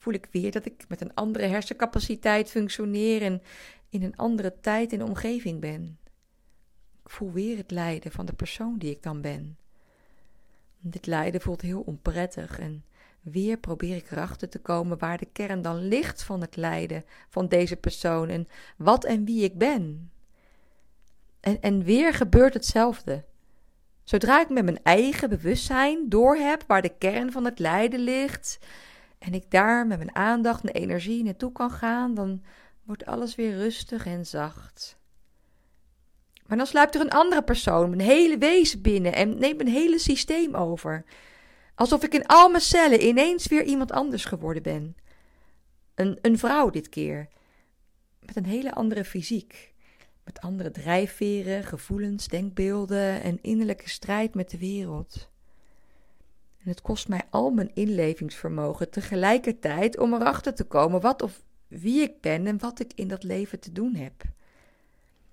voel 0.07 0.15
ik 0.15 0.29
weer 0.31 0.53
dat 0.53 0.67
ik 0.67 0.85
met 0.89 1.01
een 1.01 1.15
andere 1.15 1.47
hersencapaciteit 1.47 2.51
functioneer 2.51 3.23
en 3.23 3.43
in 3.89 4.03
een 4.03 4.17
andere 4.17 4.55
tijd 4.61 4.93
en 4.93 5.03
omgeving 5.03 5.61
ben. 5.61 5.99
Ik 7.05 7.11
voel 7.11 7.33
weer 7.33 7.57
het 7.57 7.71
lijden 7.71 8.13
van 8.13 8.27
de 8.27 8.33
persoon 8.33 8.79
die 8.79 8.91
ik 8.91 9.03
dan 9.03 9.21
ben. 9.21 9.59
Dit 10.79 11.07
lijden 11.07 11.41
voelt 11.41 11.61
heel 11.61 11.81
onprettig 11.81 12.59
en 12.59 12.85
weer 13.21 13.59
probeer 13.59 13.97
ik 13.97 14.11
erachter 14.11 14.49
te 14.49 14.59
komen 14.59 14.99
waar 14.99 15.19
de 15.19 15.29
kern 15.33 15.63
dan 15.63 15.89
ligt 15.89 16.23
van 16.23 16.41
het 16.41 16.57
lijden 16.57 17.05
van 17.29 17.49
deze 17.49 17.77
persoon 17.77 18.29
en 18.29 18.49
wat 18.77 19.05
en 19.05 19.25
wie 19.25 19.45
ik 19.45 19.59
ben. 19.59 20.11
En, 21.41 21.61
en 21.61 21.83
weer 21.83 22.15
gebeurt 22.15 22.55
hetzelfde. 22.55 23.25
Zodra 24.05 24.41
ik 24.41 24.49
met 24.49 24.65
mijn 24.65 24.83
eigen 24.83 25.29
bewustzijn 25.29 26.09
doorheb 26.09 26.65
waar 26.67 26.83
de 26.83 26.97
kern 26.99 27.33
van 27.33 27.45
het 27.45 27.59
lijden 27.59 28.01
ligt, 28.01 28.59
en 29.19 29.33
ik 29.33 29.51
daar 29.51 29.87
met 29.87 29.99
mijn 29.99 30.15
aandacht 30.15 30.65
en 30.65 30.75
energie 30.75 31.23
naartoe 31.23 31.53
kan 31.53 31.71
gaan, 31.71 32.15
dan 32.15 32.43
wordt 32.83 33.07
alles 33.07 33.35
weer 33.35 33.57
rustig 33.57 34.07
en 34.07 34.27
zacht. 34.27 34.99
Maar 36.47 36.57
dan 36.57 36.67
sluipt 36.67 36.95
er 36.95 37.01
een 37.01 37.11
andere 37.11 37.43
persoon, 37.43 37.91
mijn 37.91 38.09
hele 38.09 38.39
wezen 38.39 38.83
binnen 38.83 39.15
en 39.15 39.39
neemt 39.39 39.57
mijn 39.57 39.69
hele 39.69 39.99
systeem 39.99 40.55
over. 40.55 41.05
Alsof 41.75 42.05
ik 42.05 42.15
in 42.15 42.27
al 42.27 42.49
mijn 42.49 42.63
cellen 42.63 43.07
ineens 43.07 43.47
weer 43.47 43.65
iemand 43.65 43.93
anders 43.93 44.25
geworden 44.25 44.63
ben. 44.63 44.97
Een, 45.95 46.19
een 46.23 46.39
vrouw 46.39 46.71
dit 46.71 46.89
keer. 46.89 47.29
Met 48.21 48.37
een 48.37 48.47
hele 48.47 48.75
andere 48.75 49.05
fysiek. 49.05 49.75
Met 50.25 50.41
andere 50.41 50.71
drijfveren, 50.71 51.65
gevoelens, 51.65 52.29
denkbeelden 52.29 53.23
en 53.23 53.39
innerlijke 53.43 53.89
strijd 53.89 54.35
met 54.35 54.51
de 54.51 54.59
wereld. 54.59 55.31
En 56.67 56.73
het 56.73 56.83
kost 56.83 57.09
mij 57.09 57.23
al 57.31 57.51
mijn 57.51 57.71
inlevingsvermogen 57.75 58.91
tegelijkertijd 58.91 59.99
om 59.99 60.15
erachter 60.15 60.55
te 60.55 60.65
komen 60.65 61.01
wat 61.01 61.23
of 61.23 61.43
wie 61.69 62.03
ik 62.03 62.21
ben 62.21 62.47
en 62.47 62.59
wat 62.59 62.81
ik 62.81 62.93
in 62.95 63.09
dat 63.09 63.23
leven 63.23 63.61
te 63.61 63.73
doen 63.73 63.95
heb. 63.95 64.13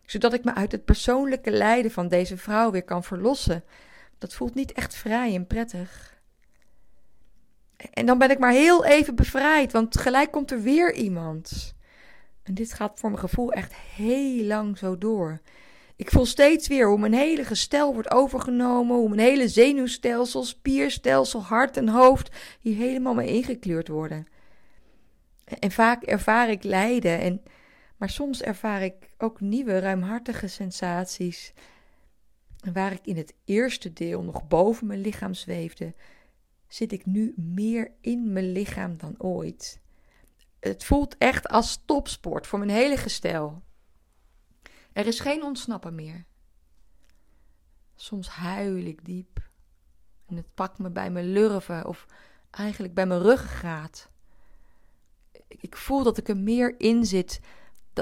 Zodat 0.06 0.34
ik 0.34 0.44
me 0.44 0.54
uit 0.54 0.72
het 0.72 0.86
persoonlijke 0.86 1.52
lijden 1.52 1.92
van 1.92 2.08
deze 2.08 2.38
vrouw 2.38 2.72
weer 2.72 2.84
kan 2.84 3.04
verlossen. 3.04 3.63
Dat 4.18 4.34
voelt 4.34 4.54
niet 4.54 4.72
echt 4.72 4.96
vrij 4.96 5.36
en 5.36 5.48
prettig. 5.48 6.22
En 7.94 8.06
dan 8.06 8.18
ben 8.18 8.32
ik 8.32 8.40
maar 8.40 8.52
heel 8.52 8.86
even 8.86 9.16
bevrijd, 9.16 9.72
want 9.72 9.98
gelijk 9.98 10.32
komt 10.32 10.52
er 10.52 10.62
weer 10.62 10.94
iemand. 10.94 11.75
En 12.44 12.54
dit 12.54 12.74
gaat 12.74 13.00
voor 13.00 13.10
mijn 13.10 13.22
gevoel 13.22 13.52
echt 13.52 13.74
heel 13.74 14.46
lang 14.46 14.78
zo 14.78 14.98
door. 14.98 15.42
Ik 15.96 16.12
voel 16.12 16.26
steeds 16.26 16.68
weer 16.68 16.88
hoe 16.88 17.00
mijn 17.00 17.14
hele 17.14 17.46
gestel 17.46 17.94
wordt 17.94 18.12
overgenomen, 18.12 18.96
hoe 18.96 19.10
mijn 19.10 19.28
hele 19.28 19.48
zenuwstelsel, 19.48 20.44
spierstelsel, 20.44 21.42
hart 21.42 21.78
en 21.78 21.90
hoofd 21.90 22.36
hier 22.60 22.76
helemaal 22.76 23.14
mee 23.14 23.28
ingekleurd 23.28 23.88
worden. 23.88 24.28
En 25.60 25.72
vaak 25.72 26.04
ervaar 26.04 26.50
ik 26.50 26.64
lijden, 26.64 27.20
en, 27.20 27.42
maar 27.98 28.10
soms 28.10 28.42
ervaar 28.42 28.84
ik 28.84 28.96
ook 29.18 29.42
nieuwe, 29.42 29.80
ruimhartige 29.80 30.48
sensaties. 30.48 31.54
En 32.60 32.74
waar 32.74 32.92
ik 32.92 33.06
in 33.06 33.18
het 33.18 33.34
eerste 33.46 33.94
deel 33.94 34.22
nog 34.24 34.48
boven 34.48 34.88
mijn 34.88 35.02
lichaam 35.02 35.34
zweefde, 35.34 35.94
zit 36.68 36.92
ik 36.92 37.06
nu 37.06 37.34
meer 37.36 37.92
in 38.02 38.34
mijn 38.34 38.52
lichaam 38.52 38.98
dan 38.98 39.16
ooit. 39.18 39.82
Het 40.60 40.84
voelt 40.84 41.18
echt 41.18 41.48
als 41.48 41.82
topsport 41.86 42.48
voor 42.48 42.60
mijn 42.60 42.72
hele 42.72 42.98
gestel. 42.98 43.62
Er 44.94 45.08
is 45.08 45.20
geen 45.20 45.44
ontsnappen 45.44 45.96
meer. 45.96 46.26
Soms 47.96 48.30
huil 48.30 48.76
ik 48.76 49.06
diep. 49.06 49.50
En 50.26 50.36
het 50.36 50.54
pakt 50.54 50.80
me 50.80 50.90
bij 50.90 51.12
mijn 51.12 51.32
lurven 51.32 51.88
of 51.88 52.06
eigenlijk 52.52 52.94
bij 52.94 53.06
mijn 53.06 53.22
ruggengraat. 53.22 54.10
Ik 55.48 55.78
voel 55.78 56.04
dat 56.04 56.18
ik 56.18 56.30
er 56.30 56.38
meer 56.38 56.80
in 56.80 57.06
zit 57.06 57.40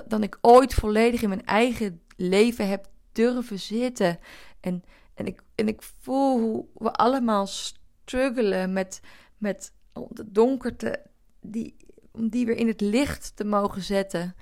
dan 0.08 0.24
ik 0.24 0.38
ooit 0.42 0.74
volledig 0.74 1.22
in 1.22 1.30
mijn 1.30 1.46
eigen 1.46 2.02
leven 2.16 2.68
heb 2.68 2.90
durven 3.12 3.60
zitten. 3.60 4.20
En, 4.60 4.84
en, 5.14 5.26
ik, 5.26 5.42
en 5.56 5.68
ik 5.68 5.82
voel 5.82 6.40
hoe 6.40 6.66
we 6.74 6.94
allemaal 6.94 7.48
struggelen 7.48 8.74
met, 8.74 9.02
met 9.38 9.74
de 10.10 10.32
donkerte, 10.32 11.06
die, 11.42 11.76
om 12.12 12.30
die 12.30 12.46
weer 12.46 12.58
in 12.58 12.68
het 12.68 12.82
licht 12.82 13.36
te 13.36 13.44
mogen 13.44 13.82
zetten. 13.82 14.36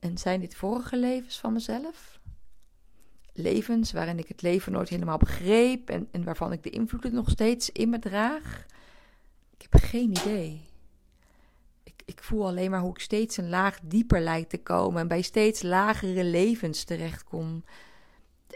En 0.00 0.18
zijn 0.18 0.40
dit 0.40 0.54
vorige 0.54 0.96
levens 0.96 1.38
van 1.38 1.52
mezelf? 1.52 2.20
Levens 3.32 3.92
waarin 3.92 4.18
ik 4.18 4.28
het 4.28 4.42
leven 4.42 4.72
nooit 4.72 4.88
helemaal 4.88 5.18
begreep 5.18 5.90
en, 5.90 6.24
waarvan 6.24 6.52
ik 6.52 6.62
de 6.62 6.70
invloeden 6.70 7.14
nog 7.14 7.30
steeds 7.30 7.70
in 7.70 7.90
me 7.90 7.98
draag? 7.98 8.66
Ik 9.56 9.66
heb 9.70 9.80
geen 9.82 10.10
idee. 10.10 10.60
Ik, 11.84 12.02
ik 12.04 12.22
voel 12.22 12.46
alleen 12.46 12.70
maar 12.70 12.80
hoe 12.80 12.90
ik 12.90 13.00
steeds 13.00 13.36
een 13.36 13.48
laag 13.48 13.78
dieper 13.82 14.20
lijkt 14.20 14.50
te 14.50 14.62
komen 14.62 15.00
en 15.00 15.08
bij 15.08 15.22
steeds 15.22 15.62
lagere 15.62 16.24
levens 16.24 16.84
terechtkom. 16.84 17.64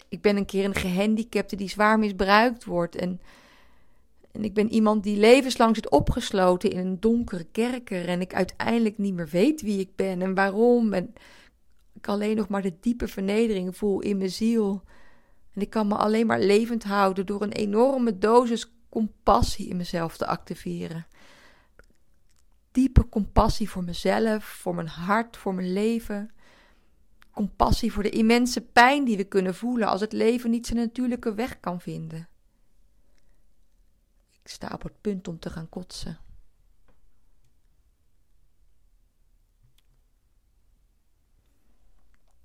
Ik 0.08 0.20
ben 0.20 0.36
een 0.36 0.46
keer 0.46 0.64
een 0.64 0.74
gehandicapte 0.74 1.56
die 1.56 1.68
zwaar 1.68 1.98
misbruikt 1.98 2.64
wordt 2.64 2.96
en 2.96 3.20
en 4.32 4.44
ik 4.44 4.54
ben 4.54 4.72
iemand 4.72 5.02
die 5.02 5.16
levenslang 5.16 5.74
zit 5.74 5.90
opgesloten 5.90 6.70
in 6.70 6.78
een 6.78 7.00
donkere 7.00 7.44
kerker. 7.44 8.08
En 8.08 8.20
ik 8.20 8.34
uiteindelijk 8.34 8.98
niet 8.98 9.14
meer 9.14 9.28
weet 9.28 9.60
wie 9.62 9.80
ik 9.80 9.96
ben 9.96 10.22
en 10.22 10.34
waarom. 10.34 10.92
En 10.92 11.12
ik 11.92 12.08
alleen 12.08 12.36
nog 12.36 12.48
maar 12.48 12.62
de 12.62 12.76
diepe 12.80 13.08
vernedering 13.08 13.76
voel 13.76 14.00
in 14.00 14.16
mijn 14.16 14.30
ziel. 14.30 14.82
En 15.52 15.60
ik 15.60 15.70
kan 15.70 15.86
me 15.86 15.94
alleen 15.94 16.26
maar 16.26 16.40
levend 16.40 16.84
houden 16.84 17.26
door 17.26 17.42
een 17.42 17.52
enorme 17.52 18.18
dosis 18.18 18.72
compassie 18.88 19.68
in 19.68 19.76
mezelf 19.76 20.16
te 20.16 20.26
activeren. 20.26 21.06
Diepe 22.70 23.08
compassie 23.08 23.70
voor 23.70 23.84
mezelf, 23.84 24.44
voor 24.44 24.74
mijn 24.74 24.88
hart, 24.88 25.36
voor 25.36 25.54
mijn 25.54 25.72
leven. 25.72 26.30
Compassie 27.30 27.92
voor 27.92 28.02
de 28.02 28.10
immense 28.10 28.60
pijn 28.60 29.04
die 29.04 29.16
we 29.16 29.24
kunnen 29.24 29.54
voelen 29.54 29.88
als 29.88 30.00
het 30.00 30.12
leven 30.12 30.50
niet 30.50 30.66
zijn 30.66 30.78
natuurlijke 30.78 31.34
weg 31.34 31.60
kan 31.60 31.80
vinden. 31.80 32.28
Ik 34.42 34.50
sta 34.50 34.70
op 34.72 34.82
het 34.82 35.00
punt 35.00 35.28
om 35.28 35.38
te 35.38 35.50
gaan 35.50 35.68
kotsen. 35.68 36.18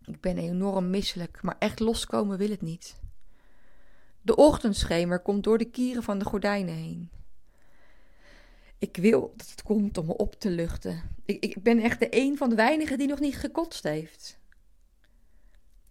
Ik 0.06 0.22
ben 0.22 0.38
enorm 0.38 0.90
misselijk, 0.90 1.42
maar 1.42 1.56
echt 1.60 1.80
loskomen 1.80 2.38
wil 2.38 2.50
het 2.50 2.62
niet. 2.62 3.00
De 4.22 4.36
ochtendschemer 4.36 5.20
komt 5.20 5.44
door 5.44 5.58
de 5.58 5.70
kieren 5.70 6.04
van 6.04 6.20
de 6.20 6.26
gordijnen 6.26 6.76
heen. 6.76 7.12
Ik 8.78 8.98
wil 8.98 9.34
dat 9.36 9.50
het 9.50 9.64
komt 9.64 9.98
om 9.98 10.06
me 10.06 10.18
op 10.18 10.36
te 10.36 10.50
luchten. 10.50 11.16
Ik, 11.26 11.44
ik 11.44 11.64
ben 11.64 11.80
echt 11.80 12.00
de 12.00 12.08
een 12.10 12.38
van 12.38 12.50
de 12.50 12.56
weinigen 12.56 12.98
die 12.98 13.08
nog 13.08 13.20
niet 13.20 13.38
gekotst 13.38 13.84
heeft. 13.84 14.40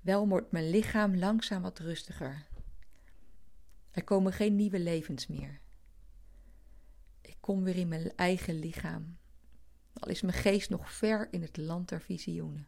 Wel 0.01 0.29
wordt 0.29 0.53
mijn 0.53 0.71
lichaam 0.71 1.17
langzaam 1.17 1.63
wat 1.63 1.79
rustiger. 1.79 2.47
Er 3.91 4.05
komen 4.05 4.33
geen 4.33 4.57
nieuwe 4.57 4.79
levens 4.79 5.27
meer. 5.27 5.61
Kom 7.47 7.65
weer 7.65 7.76
in 7.76 7.88
mijn 7.88 8.12
eigen 8.17 8.59
lichaam, 8.59 9.19
al 9.93 10.09
is 10.09 10.23
mijn 10.23 10.37
geest 10.37 10.71
nog 10.71 10.93
ver 10.93 11.29
in 11.31 11.43
het 11.43 11.57
land 11.57 11.88
der 11.88 12.00
visioenen. 12.00 12.67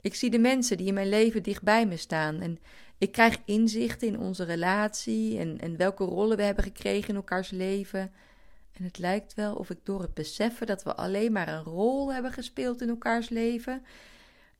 Ik 0.00 0.14
zie 0.14 0.30
de 0.30 0.38
mensen 0.38 0.76
die 0.76 0.86
in 0.86 0.94
mijn 0.94 1.08
leven 1.08 1.42
dichtbij 1.42 1.86
me 1.86 1.96
staan 1.96 2.40
en 2.40 2.58
ik 2.98 3.12
krijg 3.12 3.38
inzichten 3.44 4.08
in 4.08 4.18
onze 4.18 4.44
relatie 4.44 5.38
en, 5.38 5.58
en 5.58 5.76
welke 5.76 6.04
rollen 6.04 6.36
we 6.36 6.42
hebben 6.42 6.64
gekregen 6.64 7.08
in 7.08 7.14
elkaars 7.14 7.50
leven. 7.50 8.12
En 8.72 8.84
het 8.84 8.98
lijkt 8.98 9.34
wel 9.34 9.54
of 9.54 9.70
ik 9.70 9.78
door 9.82 10.00
het 10.00 10.14
beseffen 10.14 10.66
dat 10.66 10.82
we 10.82 10.94
alleen 10.94 11.32
maar 11.32 11.48
een 11.48 11.62
rol 11.62 12.12
hebben 12.12 12.32
gespeeld 12.32 12.80
in 12.80 12.88
elkaars 12.88 13.28
leven, 13.28 13.84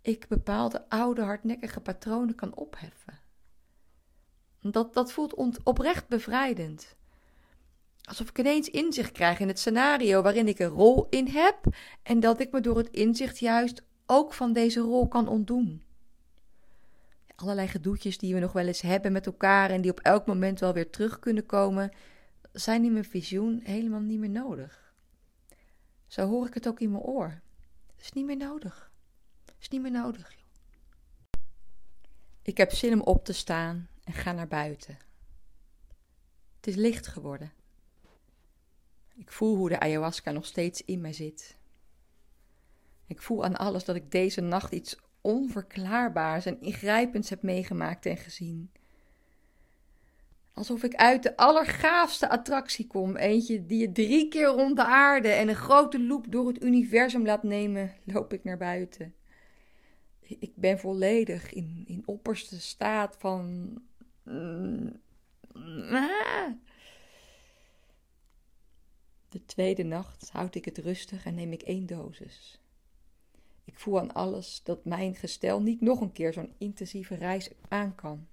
ik 0.02 0.28
bepaalde 0.28 0.88
oude 0.88 1.23
hardnekkige 1.23 1.80
patronen 1.80 2.35
kan 2.35 2.54
opheffen. 2.54 3.20
Dat, 4.61 4.94
dat 4.94 5.12
voelt 5.12 5.62
oprecht 5.62 6.08
bevrijdend. 6.08 6.97
Alsof 8.08 8.28
ik 8.28 8.38
ineens 8.38 8.70
inzicht 8.70 9.12
krijg 9.12 9.40
in 9.40 9.48
het 9.48 9.58
scenario 9.58 10.22
waarin 10.22 10.48
ik 10.48 10.58
een 10.58 10.68
rol 10.68 11.06
in 11.10 11.26
heb 11.26 11.58
en 12.02 12.20
dat 12.20 12.40
ik 12.40 12.52
me 12.52 12.60
door 12.60 12.76
het 12.76 12.90
inzicht 12.90 13.38
juist 13.38 13.82
ook 14.06 14.34
van 14.34 14.52
deze 14.52 14.80
rol 14.80 15.08
kan 15.08 15.28
ontdoen. 15.28 15.82
Allerlei 17.34 17.68
gedoetjes 17.68 18.18
die 18.18 18.34
we 18.34 18.40
nog 18.40 18.52
wel 18.52 18.66
eens 18.66 18.80
hebben 18.80 19.12
met 19.12 19.26
elkaar 19.26 19.70
en 19.70 19.80
die 19.80 19.90
op 19.90 20.00
elk 20.00 20.26
moment 20.26 20.60
wel 20.60 20.72
weer 20.72 20.90
terug 20.90 21.18
kunnen 21.18 21.46
komen, 21.46 21.92
zijn 22.52 22.84
in 22.84 22.92
mijn 22.92 23.04
visioen 23.04 23.60
helemaal 23.64 24.00
niet 24.00 24.18
meer 24.18 24.30
nodig. 24.30 24.94
Zo 26.06 26.26
hoor 26.26 26.46
ik 26.46 26.54
het 26.54 26.68
ook 26.68 26.80
in 26.80 26.90
mijn 26.90 27.02
oor. 27.02 27.40
Het 27.96 28.00
is 28.04 28.12
niet 28.12 28.26
meer 28.26 28.36
nodig. 28.36 28.90
Het 29.44 29.54
is 29.60 29.68
niet 29.68 29.82
meer 29.82 29.90
nodig. 29.90 30.36
Ik 32.42 32.56
heb 32.56 32.72
zin 32.72 32.92
om 32.92 33.00
op 33.00 33.24
te 33.24 33.32
staan 33.32 33.88
en 34.04 34.12
ga 34.12 34.32
naar 34.32 34.48
buiten. 34.48 34.98
Het 36.56 36.66
is 36.66 36.74
licht 36.74 37.06
geworden. 37.06 37.57
Ik 39.18 39.32
voel 39.32 39.56
hoe 39.56 39.68
de 39.68 39.80
ayahuasca 39.80 40.30
nog 40.30 40.46
steeds 40.46 40.84
in 40.84 41.00
mij 41.00 41.12
zit. 41.12 41.56
Ik 43.06 43.22
voel 43.22 43.44
aan 43.44 43.56
alles 43.56 43.84
dat 43.84 43.96
ik 43.96 44.10
deze 44.10 44.40
nacht 44.40 44.72
iets 44.72 44.96
onverklaarbaars 45.20 46.46
en 46.46 46.60
ingrijpends 46.60 47.30
heb 47.30 47.42
meegemaakt 47.42 48.06
en 48.06 48.16
gezien. 48.16 48.70
Alsof 50.52 50.82
ik 50.82 50.95
uit 50.95 51.23
de 51.23 51.36
allergaafste 51.36 52.28
attractie 52.28 52.86
kom. 52.86 53.16
Eentje 53.16 53.66
die 53.66 53.80
je 53.80 53.93
drie 53.93 54.28
keer 54.28 54.47
rond 54.47 54.76
de 54.76 54.84
aarde 54.84 55.28
en 55.28 55.49
een 55.49 55.54
grote 55.54 56.02
loop 56.02 56.32
door 56.32 56.47
het 56.47 56.62
universum 56.62 57.25
laat 57.25 57.43
nemen, 57.43 57.95
loop 58.04 58.32
ik 58.32 58.45
naar 58.45 58.56
buiten. 58.56 59.14
Ik 60.21 60.52
ben 60.54 60.78
volledig 60.78 61.52
in, 61.52 61.84
in 61.86 62.02
opperste 62.04 62.60
staat 62.60 63.16
van. 63.19 63.73
De 69.28 69.45
tweede 69.45 69.82
nacht 69.82 70.30
houd 70.30 70.54
ik 70.54 70.64
het 70.64 70.78
rustig 70.78 71.25
en 71.25 71.34
neem 71.34 71.52
ik 71.52 71.62
één 71.62 71.86
dosis. 71.86 72.60
Ik 73.64 73.78
voel 73.78 73.99
aan 74.00 74.14
alles 74.14 74.60
dat 74.64 74.84
mijn 74.84 75.14
gestel 75.14 75.62
niet 75.62 75.80
nog 75.80 76.00
een 76.00 76.12
keer 76.12 76.32
zo'n 76.32 76.54
intensieve 76.58 77.14
reis 77.14 77.50
aan 77.69 77.95
kan. 77.95 78.26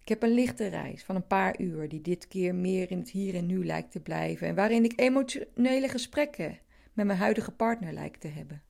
Ik 0.00 0.08
heb 0.08 0.22
een 0.22 0.34
lichte 0.34 0.66
reis 0.66 1.04
van 1.04 1.16
een 1.16 1.26
paar 1.26 1.60
uur, 1.60 1.88
die 1.88 2.00
dit 2.00 2.28
keer 2.28 2.54
meer 2.54 2.90
in 2.90 2.98
het 2.98 3.10
hier 3.10 3.34
en 3.34 3.46
nu 3.46 3.64
lijkt 3.64 3.90
te 3.90 4.00
blijven 4.00 4.48
en 4.48 4.54
waarin 4.54 4.84
ik 4.84 5.00
emotionele 5.00 5.88
gesprekken 5.88 6.58
met 6.92 7.06
mijn 7.06 7.18
huidige 7.18 7.50
partner 7.52 7.92
lijk 7.92 8.16
te 8.16 8.28
hebben. 8.28 8.62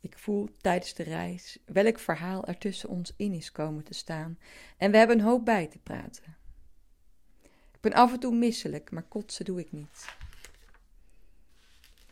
Ik 0.00 0.18
voel 0.18 0.48
tijdens 0.60 0.94
de 0.94 1.02
reis 1.02 1.58
welk 1.64 1.98
verhaal 1.98 2.44
er 2.44 2.58
tussen 2.58 2.88
ons 2.88 3.14
in 3.16 3.32
is 3.32 3.52
komen 3.52 3.84
te 3.84 3.94
staan 3.94 4.38
en 4.76 4.90
we 4.90 4.96
hebben 4.96 5.18
een 5.18 5.24
hoop 5.24 5.44
bij 5.44 5.66
te 5.66 5.78
praten. 5.78 6.36
Ik 7.80 7.90
ben 7.90 8.00
af 8.00 8.12
en 8.12 8.20
toe 8.20 8.34
misselijk, 8.34 8.90
maar 8.90 9.02
kotsen 9.02 9.44
doe 9.44 9.60
ik 9.60 9.72
niet. 9.72 10.16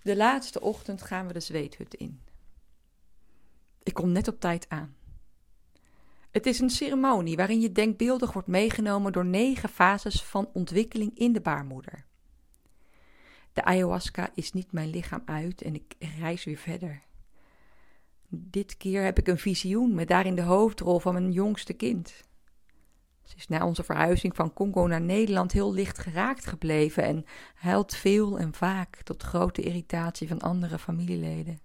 De 0.02 0.16
laatste 0.16 0.60
ochtend 0.60 1.02
gaan 1.02 1.26
we 1.26 1.32
de 1.32 1.40
zweethut 1.40 1.94
in. 1.94 2.20
Ik 3.82 3.94
kom 3.94 4.12
net 4.12 4.28
op 4.28 4.40
tijd 4.40 4.68
aan. 4.68 4.96
Het 6.30 6.46
is 6.46 6.58
een 6.60 6.70
ceremonie 6.70 7.36
waarin 7.36 7.60
je 7.60 7.72
denkbeeldig 7.72 8.32
wordt 8.32 8.48
meegenomen 8.48 9.12
door 9.12 9.24
negen 9.24 9.68
fases 9.68 10.22
van 10.22 10.50
ontwikkeling 10.52 11.18
in 11.18 11.32
de 11.32 11.40
baarmoeder. 11.40 12.04
De 13.52 13.64
ayahuasca 13.64 14.30
is 14.34 14.52
niet 14.52 14.72
mijn 14.72 14.90
lichaam 14.90 15.22
uit 15.24 15.62
en 15.62 15.74
ik 15.74 15.94
reis 16.18 16.44
weer 16.44 16.58
verder. 16.58 17.02
Dit 18.28 18.76
keer 18.76 19.02
heb 19.02 19.18
ik 19.18 19.26
een 19.26 19.38
visioen 19.38 19.94
met 19.94 20.08
daarin 20.08 20.34
de 20.34 20.42
hoofdrol 20.42 20.98
van 20.98 21.12
mijn 21.12 21.32
jongste 21.32 21.72
kind. 21.72 22.26
Ze 23.28 23.36
is 23.36 23.48
na 23.48 23.66
onze 23.66 23.84
verhuizing 23.84 24.36
van 24.36 24.52
Congo 24.52 24.86
naar 24.86 25.00
Nederland 25.00 25.52
heel 25.52 25.72
licht 25.72 25.98
geraakt 25.98 26.46
gebleven 26.46 27.02
en 27.02 27.24
huilt 27.54 27.94
veel 27.94 28.38
en 28.38 28.54
vaak 28.54 29.02
tot 29.02 29.22
grote 29.22 29.62
irritatie 29.62 30.28
van 30.28 30.40
andere 30.40 30.78
familieleden. 30.78 31.60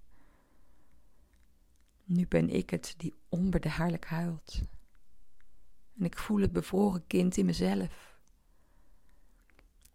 Nu 2.03 2.27
ben 2.27 2.49
ik 2.49 2.69
het 2.69 2.93
die 2.97 3.13
onbedaarlijk 3.29 4.05
huilt. 4.05 4.61
En 5.99 6.05
ik 6.05 6.17
voel 6.17 6.41
het 6.41 6.51
bevroren 6.51 7.07
kind 7.07 7.37
in 7.37 7.45
mezelf. 7.45 8.17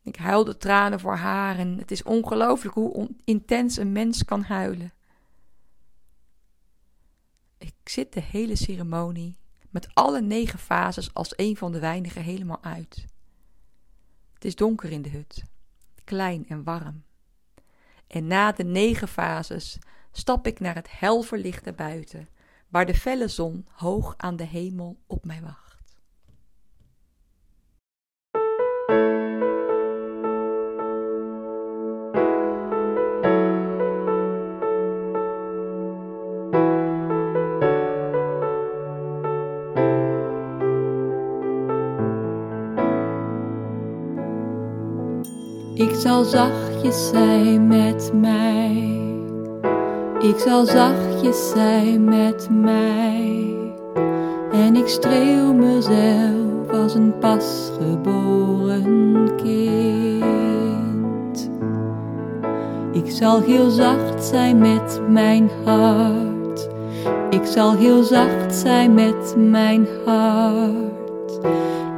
Ik 0.02 0.16
huil 0.16 0.44
de 0.44 0.57
tranen 0.57 1.00
voor 1.00 1.16
haar 1.16 1.59
en 1.59 1.78
het 1.78 1.90
is 1.90 2.02
ongelooflijk 2.02 2.74
hoe 2.74 3.11
intens 3.24 3.76
een 3.76 3.92
mens 3.92 4.24
kan 4.24 4.42
huilen. 4.42 4.92
Ik 7.59 7.74
zit 7.85 8.12
de 8.12 8.20
hele 8.22 8.57
ceremonie 8.57 9.37
met 9.79 9.95
alle 9.95 10.21
negen 10.21 10.59
fases 10.59 11.14
als 11.14 11.33
een 11.37 11.57
van 11.57 11.73
de 11.73 11.79
weinigen 11.79 12.23
helemaal 12.23 12.62
uit. 12.62 13.07
Het 14.35 14.45
is 14.45 14.57
donker 14.57 14.91
in 14.91 15.03
de 15.03 15.09
hut, 15.09 15.45
klein 16.05 16.49
en 16.49 16.64
warm. 16.64 17.05
En 18.07 18.27
na 18.27 18.53
de 18.53 18.64
negen 18.64 19.09
fases 19.09 19.79
stap 20.12 20.47
ik 20.47 20.61
naar 20.61 20.75
het 20.75 20.99
helverlichte 20.99 21.73
buiten, 21.73 22.29
waar 22.69 22.87
de 22.87 22.95
felle 22.95 23.29
zon 23.29 23.67
hoog 23.71 24.14
aan 24.17 24.37
de 24.37 24.45
hemel 24.45 24.99
op 25.07 25.25
mij 25.25 25.41
wacht. 25.43 25.67
Ik 45.79 45.95
zal 45.95 46.25
zachtjes 46.25 47.09
zijn 47.09 47.67
met 47.67 48.11
mij. 48.14 49.01
Ik 50.19 50.38
zal 50.38 50.64
zachtjes 50.64 51.51
zijn 51.51 52.05
met 52.05 52.49
mij. 52.51 53.55
En 54.53 54.77
ik 54.77 54.88
streel 54.88 55.55
mezelf 55.55 56.71
als 56.73 56.95
een 56.95 57.19
pasgeboren 57.19 59.31
kind. 59.37 61.51
Ik 62.93 63.11
zal 63.11 63.41
heel 63.41 63.71
zacht 63.71 64.25
zijn 64.25 64.59
met 64.59 65.01
mijn 65.09 65.51
hart. 65.64 66.69
Ik 67.31 67.45
zal 67.45 67.75
heel 67.75 68.03
zacht 68.03 68.55
zijn 68.55 68.95
met 68.95 69.35
mijn 69.37 69.87
hart. 70.05 71.38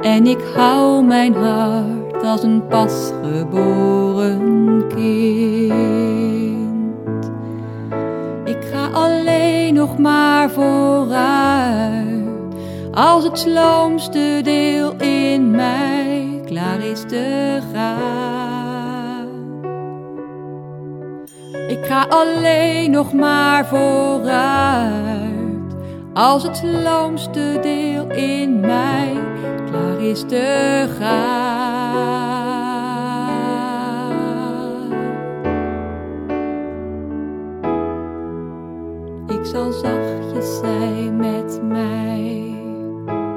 En 0.01 0.27
ik 0.27 0.39
hou 0.55 1.03
mijn 1.03 1.33
hart 1.33 2.00
als 2.23 2.43
een 2.43 2.67
pasgeboren 2.67 4.39
kind. 4.87 6.51
Ik 8.45 8.61
nog 9.73 9.97
maar 9.97 10.49
vooruit. 10.49 12.29
Als 12.91 13.23
het 13.23 13.39
sloomste 13.39 14.39
deel 14.43 14.93
in 14.97 15.51
mij 15.51 16.41
klaar 16.45 16.79
is 16.79 17.01
te 17.07 17.59
gaan. 17.73 19.27
Ik 21.67 21.85
ga 21.85 22.05
alleen 22.09 22.91
nog 22.91 23.13
maar 23.13 23.65
vooruit. 23.65 25.01
Als 26.13 26.43
het 26.43 26.63
loomste 26.83 27.57
deel 27.61 28.09
in 28.09 28.59
mij 28.59 29.13
klaar 29.71 30.01
is 30.01 30.23
te 30.27 30.85
gaan. 30.99 31.60
Ik 39.27 39.45
zal 39.47 39.71
zachtjes 39.71 40.57
zijn 40.57 41.15
met 41.15 41.61
mij. 41.63 42.55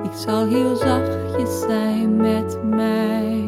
Ik 0.03 0.13
zal 0.15 0.47
heel 0.47 0.77
zachtjes 0.77 1.61
zijn 1.61 2.17
met 2.17 2.59
mij. 2.65 3.45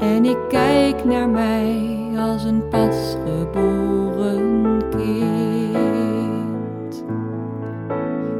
En 0.00 0.24
ik 0.24 0.38
kijk 0.48 1.04
naar 1.04 1.28
mij 1.28 1.98
als 2.18 2.44
een 2.44 2.68
pasgeboren 2.68 4.82
kind. 4.90 7.04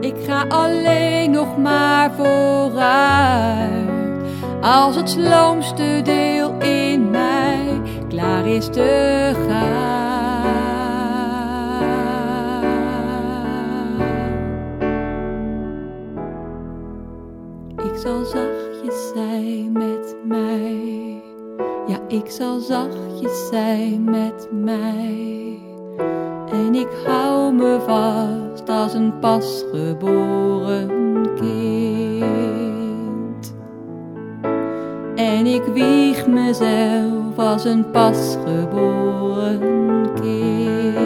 Ik 0.01 0.15
ga 0.27 0.45
alleen 0.49 1.31
nog 1.31 1.59
maar 1.59 2.12
vooruit. 2.12 3.92
Als 4.62 4.96
het 4.96 5.11
sloomste 5.11 6.01
deel 6.05 6.59
in 6.59 7.11
mij 7.11 7.81
klaar 8.09 8.46
is 8.46 8.66
te 8.66 9.33
gaan. 9.48 10.61
Ik 17.92 17.96
zal 17.98 18.25
zachtjes 18.25 19.12
zijn 19.14 19.72
met 19.72 20.16
mij. 20.25 21.22
Ja, 21.87 21.98
ik 22.09 22.31
zal 22.31 22.59
zachtjes 22.59 23.48
zijn 23.51 24.05
met 24.05 24.48
mij. 24.51 25.59
En 26.51 26.75
ik 26.75 26.88
hou 27.07 27.53
me 27.53 27.79
vast 27.87 28.68
als 28.68 28.94
een 28.94 29.18
pasgeboren 29.18 30.88
kind. 31.35 31.72
En 35.23 35.47
ik 35.47 35.63
wieg 35.65 36.27
mezelf 36.27 37.39
als 37.39 37.65
een 37.65 37.91
pasgeboren 37.91 39.61
kind. 40.15 40.97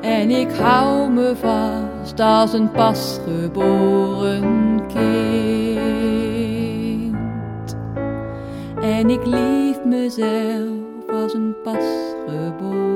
En 0.00 0.30
ik 0.30 0.50
hou 0.50 1.10
me 1.10 1.36
vast 1.36 2.20
als 2.20 2.52
een 2.52 2.70
pasgeboren 2.70 4.42
kind. 4.86 5.16
En 8.80 9.10
ik 9.10 9.26
lief 9.26 9.84
mezelf 9.84 11.08
als 11.12 11.34
een 11.34 11.54
pasgeboren 11.62 12.89